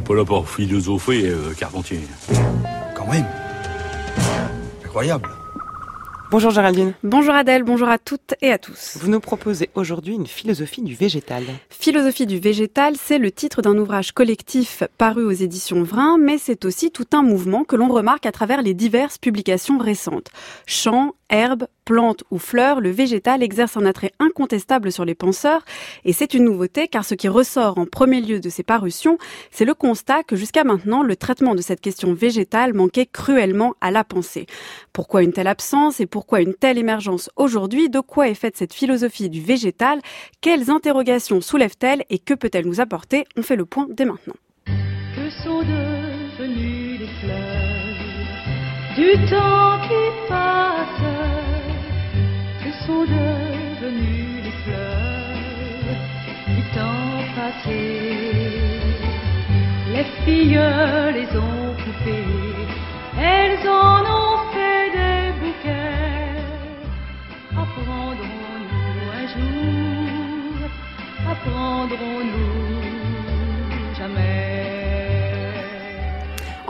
n'est 0.00 0.06
pas 0.06 0.14
là 0.14 0.24
pour 0.24 0.48
philosopher, 0.48 1.26
euh, 1.26 1.52
Carpentier. 1.52 2.00
Quand 2.94 3.06
même. 3.06 3.26
Incroyable. 4.82 5.28
Bonjour 6.30 6.52
Géraldine. 6.52 6.94
Bonjour 7.02 7.34
Adèle, 7.34 7.64
bonjour 7.64 7.88
à 7.88 7.98
toutes 7.98 8.34
et 8.40 8.50
à 8.50 8.58
tous. 8.58 8.96
Vous 9.00 9.10
nous 9.10 9.20
proposez 9.20 9.68
aujourd'hui 9.74 10.14
une 10.14 10.28
philosophie 10.28 10.80
du 10.80 10.94
végétal. 10.94 11.42
Philosophie 11.68 12.26
du 12.26 12.38
végétal, 12.38 12.94
c'est 12.96 13.18
le 13.18 13.32
titre 13.32 13.62
d'un 13.62 13.76
ouvrage 13.76 14.12
collectif 14.12 14.84
paru 14.96 15.24
aux 15.24 15.32
éditions 15.32 15.82
Vrin, 15.82 16.18
mais 16.18 16.38
c'est 16.38 16.64
aussi 16.64 16.92
tout 16.92 17.06
un 17.12 17.22
mouvement 17.22 17.64
que 17.64 17.74
l'on 17.74 17.88
remarque 17.88 18.26
à 18.26 18.32
travers 18.32 18.62
les 18.62 18.74
diverses 18.74 19.18
publications 19.18 19.76
récentes. 19.76 20.28
Chants, 20.66 21.14
herbes, 21.30 21.66
plantes 21.84 22.24
ou 22.30 22.38
fleurs, 22.38 22.80
le 22.80 22.90
végétal 22.90 23.42
exerce 23.42 23.76
un 23.76 23.86
attrait 23.86 24.12
incontestable 24.18 24.92
sur 24.92 25.04
les 25.04 25.14
penseurs, 25.14 25.64
et 26.04 26.12
c'est 26.12 26.34
une 26.34 26.44
nouveauté 26.44 26.88
car 26.88 27.04
ce 27.04 27.14
qui 27.14 27.28
ressort 27.28 27.78
en 27.78 27.86
premier 27.86 28.20
lieu 28.20 28.40
de 28.40 28.48
ces 28.48 28.62
parutions, 28.62 29.18
c'est 29.50 29.64
le 29.64 29.74
constat 29.74 30.22
que 30.22 30.36
jusqu'à 30.36 30.64
maintenant, 30.64 31.02
le 31.02 31.16
traitement 31.16 31.54
de 31.54 31.62
cette 31.62 31.80
question 31.80 32.12
végétale 32.12 32.74
manquait 32.74 33.06
cruellement 33.06 33.74
à 33.80 33.90
la 33.90 34.04
pensée. 34.04 34.46
Pourquoi 34.92 35.22
une 35.22 35.32
telle 35.32 35.46
absence 35.46 36.00
et 36.00 36.06
pourquoi 36.06 36.40
une 36.40 36.54
telle 36.54 36.78
émergence 36.78 37.30
aujourd'hui? 37.36 37.88
De 37.88 38.00
quoi 38.00 38.28
est 38.28 38.34
faite 38.34 38.56
cette 38.56 38.74
philosophie 38.74 39.30
du 39.30 39.40
végétal? 39.40 40.00
Quelles 40.40 40.70
interrogations 40.70 41.40
soulève-t-elle 41.40 42.04
et 42.10 42.18
que 42.18 42.34
peut-elle 42.34 42.66
nous 42.66 42.80
apporter? 42.80 43.24
On 43.36 43.42
fait 43.42 43.56
le 43.56 43.64
point 43.64 43.86
dès 43.90 44.04
maintenant. 44.04 44.34
Que 44.66 45.30
sont 45.44 45.60
devenues 45.60 46.98
les 46.98 47.08
fleurs? 47.20 47.60
Du 48.96 49.12
temps 49.30 49.80
qui 49.82 50.28
passe 50.28 50.69
sont 53.00 53.12
devenues 53.12 54.42
les 54.44 54.54
fleurs 54.64 55.36
du 56.48 56.62
temps 56.74 57.20
passé 57.36 57.82
Les 59.92 60.04
filles 60.24 60.60
les 61.14 61.28
ont 61.36 61.74
coupées, 61.82 62.66
elles 63.18 63.68
en 63.68 64.00
ont 64.18 64.38
fait 64.52 64.86
des 64.98 65.32
bouquets. 65.40 66.42
Apprendrons-nous 67.62 69.04
un 69.18 69.26
jour, 69.34 70.68
apprendrons-nous 71.32 72.69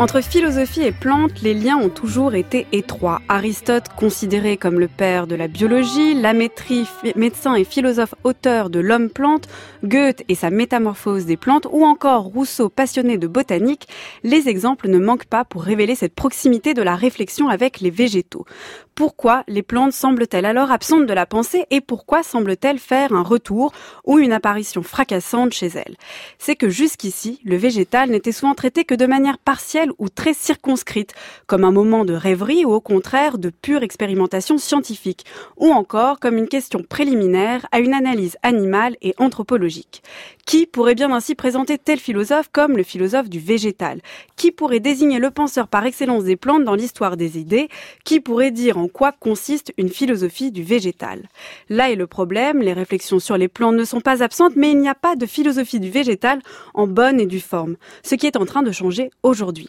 Entre 0.00 0.22
philosophie 0.22 0.80
et 0.80 0.92
plantes, 0.92 1.42
les 1.42 1.52
liens 1.52 1.76
ont 1.76 1.90
toujours 1.90 2.34
été 2.34 2.66
étroits. 2.72 3.20
Aristote, 3.28 3.90
considéré 3.98 4.56
comme 4.56 4.80
le 4.80 4.88
père 4.88 5.26
de 5.26 5.34
la 5.34 5.46
biologie, 5.46 6.14
Lamétrie, 6.14 6.86
médecin 7.16 7.54
et 7.54 7.64
philosophe 7.64 8.14
auteur 8.24 8.70
de 8.70 8.80
L'homme-plante, 8.80 9.46
Goethe 9.84 10.24
et 10.30 10.34
sa 10.34 10.48
métamorphose 10.48 11.26
des 11.26 11.36
plantes, 11.36 11.66
ou 11.70 11.84
encore 11.84 12.22
Rousseau, 12.22 12.70
passionné 12.70 13.18
de 13.18 13.26
botanique, 13.26 13.88
les 14.22 14.48
exemples 14.48 14.88
ne 14.88 14.98
manquent 14.98 15.26
pas 15.26 15.44
pour 15.44 15.64
révéler 15.64 15.94
cette 15.94 16.14
proximité 16.14 16.72
de 16.72 16.80
la 16.80 16.96
réflexion 16.96 17.50
avec 17.50 17.80
les 17.80 17.90
végétaux. 17.90 18.46
Pourquoi 18.94 19.44
les 19.48 19.62
plantes 19.62 19.92
semblent-elles 19.92 20.44
alors 20.44 20.70
absentes 20.70 21.06
de 21.06 21.14
la 21.14 21.24
pensée 21.24 21.64
et 21.70 21.80
pourquoi 21.80 22.22
semblent-elles 22.22 22.78
faire 22.78 23.12
un 23.14 23.22
retour 23.22 23.72
ou 24.04 24.18
une 24.18 24.32
apparition 24.32 24.82
fracassante 24.82 25.54
chez 25.54 25.68
elles? 25.68 25.96
C'est 26.38 26.56
que 26.56 26.68
jusqu'ici, 26.68 27.40
le 27.44 27.56
végétal 27.56 28.10
n'était 28.10 28.32
souvent 28.32 28.54
traité 28.54 28.84
que 28.84 28.94
de 28.94 29.06
manière 29.06 29.38
partielle 29.38 29.89
ou 29.98 30.08
très 30.08 30.34
circonscrite, 30.34 31.14
comme 31.46 31.64
un 31.64 31.70
moment 31.70 32.04
de 32.04 32.14
rêverie 32.14 32.64
ou 32.64 32.72
au 32.72 32.80
contraire 32.80 33.38
de 33.38 33.50
pure 33.50 33.82
expérimentation 33.82 34.58
scientifique, 34.58 35.24
ou 35.56 35.70
encore 35.70 36.20
comme 36.20 36.38
une 36.38 36.48
question 36.48 36.82
préliminaire 36.82 37.66
à 37.72 37.80
une 37.80 37.94
analyse 37.94 38.36
animale 38.42 38.96
et 39.02 39.14
anthropologique. 39.18 40.02
Qui 40.46 40.66
pourrait 40.66 40.94
bien 40.94 41.12
ainsi 41.12 41.34
présenter 41.34 41.78
tel 41.78 41.98
philosophe 41.98 42.48
comme 42.50 42.76
le 42.76 42.82
philosophe 42.82 43.28
du 43.28 43.38
végétal? 43.38 44.00
Qui 44.36 44.50
pourrait 44.50 44.80
désigner 44.80 45.18
le 45.18 45.30
penseur 45.30 45.68
par 45.68 45.86
excellence 45.86 46.24
des 46.24 46.36
plantes 46.36 46.64
dans 46.64 46.74
l'histoire 46.74 47.16
des 47.16 47.38
idées? 47.38 47.68
Qui 48.04 48.20
pourrait 48.20 48.50
dire 48.50 48.78
en 48.78 48.88
quoi 48.88 49.12
consiste 49.12 49.72
une 49.76 49.90
philosophie 49.90 50.50
du 50.50 50.62
végétal? 50.62 51.28
Là 51.68 51.90
est 51.90 51.96
le 51.96 52.06
problème, 52.06 52.62
les 52.62 52.72
réflexions 52.72 53.20
sur 53.20 53.36
les 53.36 53.48
plantes 53.48 53.76
ne 53.76 53.84
sont 53.84 54.00
pas 54.00 54.22
absentes, 54.22 54.56
mais 54.56 54.72
il 54.72 54.78
n'y 54.78 54.88
a 54.88 54.94
pas 54.94 55.14
de 55.14 55.26
philosophie 55.26 55.78
du 55.78 55.90
végétal 55.90 56.40
en 56.74 56.86
bonne 56.86 57.20
et 57.20 57.26
due 57.26 57.40
forme, 57.40 57.76
ce 58.02 58.14
qui 58.14 58.26
est 58.26 58.36
en 58.36 58.46
train 58.46 58.62
de 58.62 58.72
changer 58.72 59.10
aujourd'hui. 59.22 59.68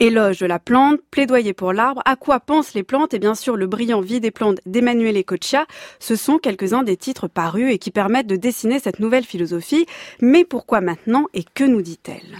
Éloge 0.00 0.38
de 0.38 0.46
la 0.46 0.60
plante, 0.60 1.00
plaidoyer 1.10 1.52
pour 1.52 1.72
l'arbre, 1.72 2.02
à 2.04 2.14
quoi 2.14 2.38
pensent 2.38 2.74
les 2.74 2.84
plantes 2.84 3.14
et 3.14 3.18
bien 3.18 3.34
sûr 3.34 3.56
le 3.56 3.66
brillant 3.66 4.00
vie 4.00 4.20
des 4.20 4.30
plantes 4.30 4.60
d'Emmanuel 4.64 5.18
Ecochia, 5.18 5.66
ce 5.98 6.14
sont 6.14 6.38
quelques-uns 6.38 6.84
des 6.84 6.96
titres 6.96 7.26
parus 7.26 7.72
et 7.72 7.78
qui 7.78 7.90
permettent 7.90 8.28
de 8.28 8.36
dessiner 8.36 8.78
cette 8.78 9.00
nouvelle 9.00 9.24
philosophie. 9.24 9.86
Mais 10.20 10.44
pourquoi 10.44 10.80
maintenant 10.80 11.26
et 11.34 11.42
que 11.42 11.64
nous 11.64 11.82
dit-elle? 11.82 12.38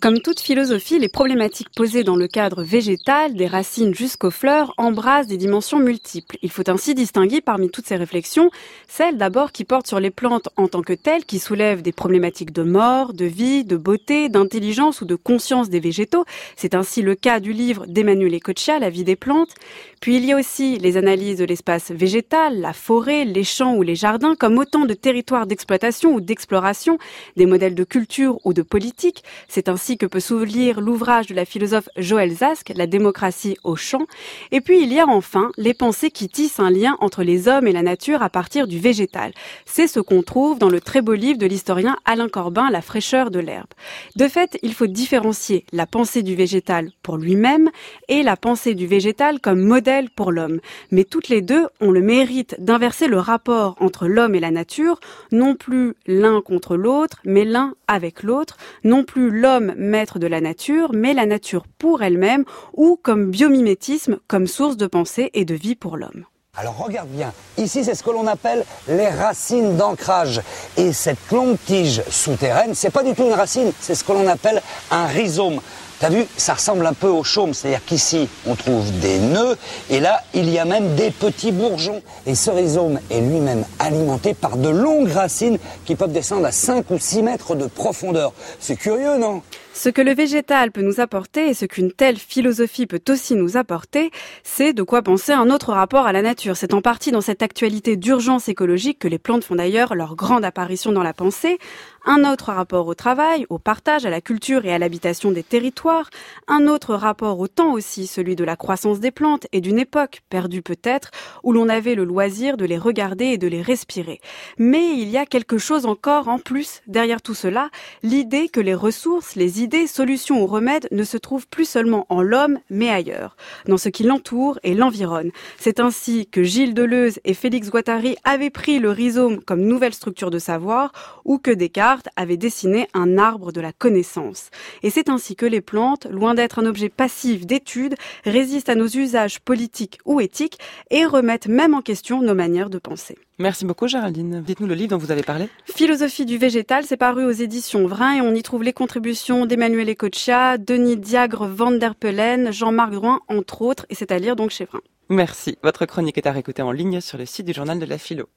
Comme 0.00 0.20
toute 0.20 0.40
philosophie, 0.40 0.98
les 0.98 1.10
problématiques 1.10 1.68
posées 1.76 2.04
dans 2.04 2.16
le 2.16 2.26
cadre 2.26 2.62
végétal, 2.62 3.34
des 3.34 3.46
racines 3.46 3.94
jusqu'aux 3.94 4.30
fleurs, 4.30 4.72
embrassent 4.78 5.26
des 5.26 5.36
dimensions 5.36 5.78
multiples. 5.78 6.38
Il 6.40 6.50
faut 6.50 6.70
ainsi 6.70 6.94
distinguer 6.94 7.42
parmi 7.42 7.68
toutes 7.68 7.84
ces 7.84 7.96
réflexions 7.96 8.50
celles 8.88 9.18
d'abord 9.18 9.52
qui 9.52 9.64
portent 9.64 9.86
sur 9.86 10.00
les 10.00 10.10
plantes 10.10 10.48
en 10.56 10.68
tant 10.68 10.80
que 10.80 10.94
telles, 10.94 11.26
qui 11.26 11.38
soulèvent 11.38 11.82
des 11.82 11.92
problématiques 11.92 12.52
de 12.52 12.62
mort, 12.62 13.12
de 13.12 13.26
vie, 13.26 13.62
de 13.62 13.76
beauté, 13.76 14.30
d'intelligence 14.30 15.02
ou 15.02 15.04
de 15.04 15.16
conscience 15.16 15.68
des 15.68 15.80
végétaux. 15.80 16.24
C'est 16.56 16.74
ainsi 16.74 17.02
le 17.02 17.14
cas 17.14 17.38
du 17.38 17.52
livre 17.52 17.84
d'Emmanuel 17.86 18.34
Ecochia, 18.34 18.78
La 18.78 18.88
vie 18.88 19.04
des 19.04 19.16
plantes. 19.16 19.54
Puis 20.00 20.16
il 20.16 20.24
y 20.24 20.32
a 20.32 20.38
aussi 20.38 20.78
les 20.78 20.96
analyses 20.96 21.36
de 21.36 21.44
l'espace 21.44 21.90
végétal, 21.90 22.58
la 22.58 22.72
forêt, 22.72 23.26
les 23.26 23.44
champs 23.44 23.74
ou 23.74 23.82
les 23.82 23.96
jardins, 23.96 24.34
comme 24.34 24.56
autant 24.56 24.86
de 24.86 24.94
territoires 24.94 25.46
d'exploitation 25.46 26.14
ou 26.14 26.22
d'exploration, 26.22 26.96
des 27.36 27.44
modèles 27.44 27.74
de 27.74 27.84
culture 27.84 28.38
ou 28.46 28.54
de 28.54 28.62
politique. 28.62 29.22
C'est 29.46 29.68
ainsi 29.68 29.89
que 29.96 30.06
peut 30.06 30.20
s'ouvrir 30.20 30.80
l'ouvrage 30.80 31.26
de 31.26 31.34
la 31.34 31.44
philosophe 31.44 31.88
Joël 31.96 32.32
Zask, 32.32 32.72
La 32.74 32.86
démocratie 32.86 33.56
au 33.64 33.76
champ. 33.76 34.06
Et 34.52 34.60
puis 34.60 34.82
il 34.82 34.92
y 34.92 35.00
a 35.00 35.06
enfin 35.06 35.50
les 35.56 35.74
pensées 35.74 36.10
qui 36.10 36.28
tissent 36.28 36.60
un 36.60 36.70
lien 36.70 36.96
entre 37.00 37.22
les 37.22 37.48
hommes 37.48 37.66
et 37.66 37.72
la 37.72 37.82
nature 37.82 38.22
à 38.22 38.30
partir 38.30 38.66
du 38.66 38.78
végétal. 38.78 39.32
C'est 39.66 39.86
ce 39.86 40.00
qu'on 40.00 40.22
trouve 40.22 40.58
dans 40.58 40.68
le 40.68 40.80
très 40.80 41.02
beau 41.02 41.14
livre 41.14 41.38
de 41.38 41.46
l'historien 41.46 41.96
Alain 42.04 42.28
Corbin, 42.28 42.70
La 42.70 42.82
fraîcheur 42.82 43.30
de 43.30 43.38
l'herbe. 43.38 43.68
De 44.16 44.28
fait, 44.28 44.58
il 44.62 44.74
faut 44.74 44.86
différencier 44.86 45.64
la 45.72 45.86
pensée 45.86 46.22
du 46.22 46.34
végétal 46.34 46.90
pour 47.02 47.16
lui-même 47.16 47.70
et 48.08 48.22
la 48.22 48.36
pensée 48.36 48.74
du 48.74 48.86
végétal 48.86 49.40
comme 49.40 49.60
modèle 49.60 50.10
pour 50.10 50.32
l'homme. 50.32 50.60
Mais 50.90 51.04
toutes 51.04 51.28
les 51.28 51.42
deux 51.42 51.66
ont 51.80 51.90
le 51.90 52.00
mérite 52.00 52.56
d'inverser 52.58 53.08
le 53.08 53.18
rapport 53.18 53.76
entre 53.80 54.06
l'homme 54.06 54.34
et 54.34 54.40
la 54.40 54.50
nature, 54.50 55.00
non 55.32 55.54
plus 55.54 55.94
l'un 56.06 56.40
contre 56.40 56.76
l'autre, 56.76 57.18
mais 57.24 57.44
l'un 57.44 57.74
avec 57.88 58.22
l'autre, 58.22 58.56
non 58.84 59.04
plus 59.04 59.30
l'homme 59.30 59.74
maître 59.80 60.18
de 60.18 60.28
la 60.28 60.40
nature, 60.40 60.90
mais 60.94 61.14
la 61.14 61.26
nature 61.26 61.64
pour 61.78 62.02
elle-même, 62.02 62.44
ou 62.74 62.98
comme 63.02 63.30
biomimétisme, 63.30 64.18
comme 64.28 64.46
source 64.46 64.76
de 64.76 64.86
pensée 64.86 65.30
et 65.34 65.44
de 65.44 65.54
vie 65.54 65.74
pour 65.74 65.96
l'homme. 65.96 66.26
Alors 66.56 66.76
regarde 66.78 67.08
bien, 67.08 67.32
ici 67.58 67.84
c'est 67.84 67.94
ce 67.94 68.02
que 68.02 68.10
l'on 68.10 68.26
appelle 68.26 68.64
les 68.88 69.08
racines 69.08 69.76
d'ancrage. 69.76 70.42
Et 70.76 70.92
cette 70.92 71.30
longue 71.30 71.56
tige 71.64 72.02
souterraine, 72.10 72.74
c'est 72.74 72.90
pas 72.90 73.04
du 73.04 73.14
tout 73.14 73.24
une 73.24 73.32
racine, 73.32 73.72
c'est 73.80 73.94
ce 73.94 74.04
que 74.04 74.12
l'on 74.12 74.26
appelle 74.26 74.60
un 74.90 75.06
rhizome. 75.06 75.60
T'as 76.00 76.08
vu, 76.08 76.26
ça 76.36 76.54
ressemble 76.54 76.86
un 76.86 76.94
peu 76.94 77.08
au 77.08 77.22
chaume, 77.22 77.54
c'est-à-dire 77.54 77.84
qu'ici 77.84 78.28
on 78.46 78.56
trouve 78.56 78.90
des 79.00 79.18
nœuds 79.18 79.56
et 79.90 80.00
là 80.00 80.22
il 80.34 80.48
y 80.50 80.58
a 80.58 80.64
même 80.64 80.94
des 80.96 81.10
petits 81.10 81.52
bourgeons. 81.52 82.02
Et 82.26 82.34
ce 82.34 82.50
rhizome 82.50 82.98
est 83.10 83.20
lui-même 83.20 83.64
alimenté 83.78 84.34
par 84.34 84.56
de 84.56 84.70
longues 84.70 85.12
racines 85.12 85.58
qui 85.84 85.94
peuvent 85.94 86.12
descendre 86.12 86.46
à 86.46 86.52
5 86.52 86.90
ou 86.90 86.98
6 86.98 87.22
mètres 87.22 87.54
de 87.54 87.66
profondeur. 87.66 88.32
C'est 88.58 88.76
curieux, 88.76 89.18
non? 89.18 89.42
Ce 89.82 89.88
que 89.88 90.02
le 90.02 90.12
végétal 90.12 90.72
peut 90.72 90.82
nous 90.82 91.00
apporter 91.00 91.48
et 91.48 91.54
ce 91.54 91.64
qu'une 91.64 91.90
telle 91.90 92.18
philosophie 92.18 92.86
peut 92.86 93.00
aussi 93.08 93.34
nous 93.34 93.56
apporter, 93.56 94.10
c'est 94.42 94.74
de 94.74 94.82
quoi 94.82 95.00
penser 95.00 95.32
un 95.32 95.48
autre 95.48 95.72
rapport 95.72 96.06
à 96.06 96.12
la 96.12 96.20
nature. 96.20 96.54
C'est 96.54 96.74
en 96.74 96.82
partie 96.82 97.12
dans 97.12 97.22
cette 97.22 97.40
actualité 97.40 97.96
d'urgence 97.96 98.50
écologique 98.50 98.98
que 98.98 99.08
les 99.08 99.18
plantes 99.18 99.42
font 99.42 99.54
d'ailleurs 99.54 99.94
leur 99.94 100.16
grande 100.16 100.44
apparition 100.44 100.92
dans 100.92 101.02
la 101.02 101.14
pensée. 101.14 101.58
Un 102.04 102.30
autre 102.30 102.52
rapport 102.52 102.86
au 102.88 102.94
travail, 102.94 103.46
au 103.48 103.58
partage, 103.58 104.04
à 104.04 104.10
la 104.10 104.20
culture 104.20 104.66
et 104.66 104.72
à 104.72 104.78
l'habitation 104.78 105.32
des 105.32 105.42
territoires. 105.42 106.10
Un 106.46 106.66
autre 106.66 106.94
rapport 106.94 107.38
au 107.38 107.48
temps 107.48 107.72
aussi, 107.72 108.06
celui 108.06 108.36
de 108.36 108.44
la 108.44 108.56
croissance 108.56 109.00
des 109.00 109.10
plantes 109.10 109.46
et 109.52 109.62
d'une 109.62 109.78
époque, 109.78 110.20
perdue 110.28 110.62
peut-être, 110.62 111.10
où 111.42 111.52
l'on 111.52 111.70
avait 111.70 111.94
le 111.94 112.04
loisir 112.04 112.58
de 112.58 112.66
les 112.66 112.78
regarder 112.78 113.26
et 113.26 113.38
de 113.38 113.46
les 113.46 113.62
respirer. 113.62 114.20
Mais 114.58 114.92
il 114.98 115.08
y 115.08 115.16
a 115.16 115.24
quelque 115.24 115.56
chose 115.56 115.86
encore 115.86 116.28
en 116.28 116.38
plus 116.38 116.82
derrière 116.86 117.22
tout 117.22 117.34
cela, 117.34 117.70
l'idée 118.02 118.48
que 118.48 118.60
les 118.60 118.74
ressources, 118.74 119.36
les 119.36 119.62
idées 119.62 119.69
idées, 119.70 119.86
solutions 119.86 120.42
ou 120.42 120.46
remèdes 120.48 120.88
ne 120.90 121.04
se 121.04 121.16
trouvent 121.16 121.46
plus 121.46 121.64
seulement 121.64 122.04
en 122.08 122.22
l'homme, 122.22 122.58
mais 122.70 122.90
ailleurs, 122.90 123.36
dans 123.68 123.78
ce 123.78 123.88
qui 123.88 124.02
l'entoure 124.02 124.58
et 124.64 124.74
l'environne. 124.74 125.30
C'est 125.58 125.78
ainsi 125.78 126.26
que 126.26 126.42
Gilles 126.42 126.74
Deleuze 126.74 127.20
et 127.24 127.34
Félix 127.34 127.70
Guattari 127.70 128.16
avaient 128.24 128.50
pris 128.50 128.80
le 128.80 128.90
rhizome 128.90 129.40
comme 129.40 129.60
nouvelle 129.60 129.94
structure 129.94 130.32
de 130.32 130.40
savoir, 130.40 131.22
ou 131.24 131.38
que 131.38 131.52
Descartes 131.52 132.08
avait 132.16 132.36
dessiné 132.36 132.88
un 132.94 133.16
arbre 133.16 133.52
de 133.52 133.60
la 133.60 133.72
connaissance. 133.72 134.50
Et 134.82 134.90
c'est 134.90 135.08
ainsi 135.08 135.36
que 135.36 135.46
les 135.46 135.60
plantes, 135.60 136.08
loin 136.10 136.34
d'être 136.34 136.58
un 136.58 136.66
objet 136.66 136.88
passif 136.88 137.46
d'étude, 137.46 137.94
résistent 138.24 138.70
à 138.70 138.74
nos 138.74 138.88
usages 138.88 139.38
politiques 139.38 140.00
ou 140.04 140.20
éthiques 140.20 140.58
et 140.90 141.04
remettent 141.04 141.46
même 141.46 141.74
en 141.74 141.80
question 141.80 142.22
nos 142.22 142.34
manières 142.34 142.70
de 142.70 142.78
penser. 142.78 143.16
Merci 143.40 143.64
beaucoup 143.64 143.88
Géraldine. 143.88 144.42
Dites-nous 144.46 144.66
le 144.66 144.74
livre 144.74 144.90
dont 144.90 144.98
vous 144.98 145.12
avez 145.12 145.22
parlé. 145.22 145.48
Philosophie 145.64 146.26
du 146.26 146.36
végétal, 146.36 146.84
c'est 146.84 146.98
paru 146.98 147.24
aux 147.24 147.30
éditions 147.30 147.86
Vrin 147.86 148.16
et 148.16 148.20
on 148.20 148.34
y 148.34 148.42
trouve 148.42 148.62
les 148.62 148.74
contributions 148.74 149.46
d'Emmanuel 149.60 149.90
Ecocha, 149.90 150.56
Denis 150.56 150.96
Diagre, 150.96 151.46
Van 151.46 151.72
der 151.72 151.94
Pelen, 151.94 152.50
Jean-Marc 152.50 152.92
Drouin, 152.92 153.20
entre 153.28 153.60
autres, 153.60 153.84
et 153.90 153.94
c'est 153.94 154.10
à 154.10 154.18
lire 154.18 154.34
donc 154.34 154.50
chez 154.50 154.64
Vrin. 154.64 154.80
Merci. 155.10 155.58
Votre 155.62 155.84
chronique 155.84 156.16
est 156.16 156.26
à 156.26 156.32
réécouter 156.32 156.62
en 156.62 156.72
ligne 156.72 157.02
sur 157.02 157.18
le 157.18 157.26
site 157.26 157.44
du 157.44 157.52
journal 157.52 157.78
de 157.78 157.84
la 157.84 157.98
philo. 157.98 158.30